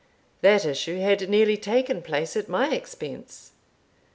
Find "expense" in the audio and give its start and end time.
2.73-3.51